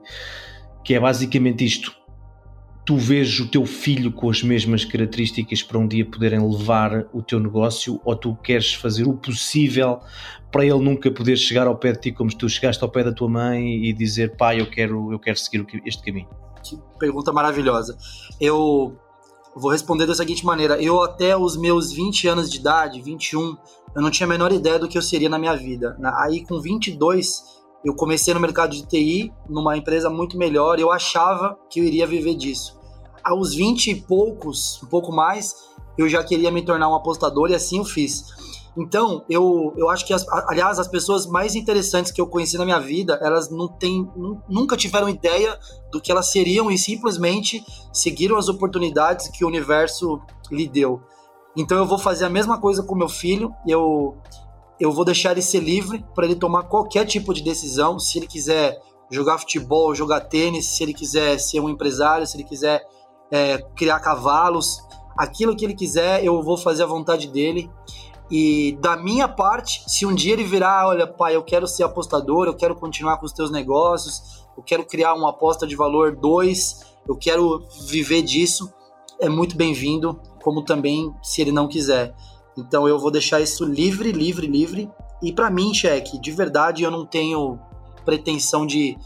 [0.84, 1.94] que é basicamente isto
[2.84, 7.22] tu vês o teu filho com as mesmas características para um dia poderem levar o
[7.22, 10.00] teu negócio ou tu queres fazer o possível
[10.52, 13.12] para ele nunca poder chegar ao pé de ti como tu chegaste ao pé da
[13.12, 16.28] tua mãe e dizer pai, eu quero, eu quero seguir este caminho?
[16.62, 17.96] Que pergunta maravilhosa.
[18.40, 18.98] Eu
[19.60, 23.56] vou responder da seguinte maneira: eu até os meus 20 anos de idade, 21,
[23.94, 25.96] eu não tinha a menor ideia do que eu seria na minha vida.
[26.18, 31.58] Aí com 22 eu comecei no mercado de TI, numa empresa muito melhor, eu achava
[31.68, 32.80] que eu iria viver disso.
[33.22, 35.54] Aos 20 e poucos, um pouco mais,
[35.98, 38.24] eu já queria me tornar um apostador e assim eu fiz.
[38.76, 42.64] Então, eu, eu acho que, as, aliás, as pessoas mais interessantes que eu conheci na
[42.64, 44.08] minha vida, elas não têm,
[44.48, 45.56] nunca tiveram ideia
[45.92, 50.20] do que elas seriam e simplesmente seguiram as oportunidades que o universo
[50.50, 51.00] lhe deu.
[51.56, 53.54] Então, eu vou fazer a mesma coisa com meu filho.
[53.66, 54.16] Eu,
[54.80, 57.98] eu vou deixar ele ser livre para ele tomar qualquer tipo de decisão.
[58.00, 62.42] Se ele quiser jogar futebol, jogar tênis, se ele quiser ser um empresário, se ele
[62.42, 62.84] quiser
[63.30, 64.82] é, criar cavalos,
[65.16, 67.70] aquilo que ele quiser, eu vou fazer a vontade dele.
[68.30, 72.46] E da minha parte, se um dia ele virar, olha, pai, eu quero ser apostador,
[72.46, 76.84] eu quero continuar com os teus negócios, eu quero criar uma aposta de valor 2,
[77.08, 78.72] eu quero viver disso,
[79.20, 82.14] é muito bem-vindo, como também se ele não quiser.
[82.56, 84.90] Então eu vou deixar isso livre, livre, livre.
[85.22, 87.58] E para mim, cheque, de verdade eu não tenho
[88.04, 88.96] pretensão de.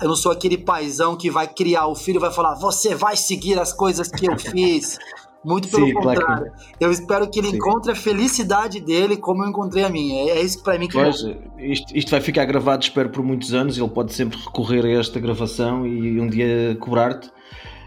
[0.00, 3.16] Eu não sou aquele paizão que vai criar o filho e vai falar, você vai
[3.16, 4.98] seguir as coisas que eu fiz.
[5.44, 6.52] Muito pelo Sim, contrário.
[6.52, 6.84] Que...
[6.84, 7.56] Eu espero que ele Sim.
[7.56, 10.30] encontre a felicidade dele como eu encontrei a minha.
[10.30, 11.24] É, é isso para mim que pois,
[11.58, 13.78] isto, isto vai ficar gravado, espero, por muitos anos.
[13.78, 17.30] Ele pode sempre recorrer a esta gravação e um dia cobrar-te.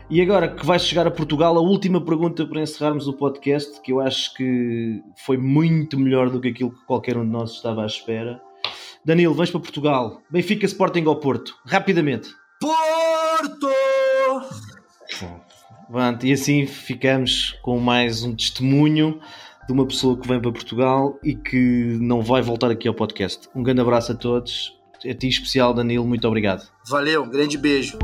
[0.10, 3.92] E agora que vais chegar a Portugal, a última pergunta para encerrarmos o podcast, que
[3.92, 7.84] eu acho que foi muito melhor do que aquilo que qualquer um de nós estava
[7.84, 8.42] à espera.
[9.06, 10.22] Danilo, vais para Portugal.
[10.30, 11.56] Benfica Sporting ao Porto.
[11.66, 12.30] Rapidamente.
[12.60, 13.93] Porto!
[15.90, 19.20] Pronto, e assim ficamos com mais um testemunho
[19.68, 23.48] de uma pessoa que vem para Portugal e que não vai voltar aqui ao podcast.
[23.56, 24.78] Um grande abraço a todos.
[25.06, 26.68] A ti especial, Danilo, muito obrigado.
[26.88, 27.98] Valeu, um grande beijo.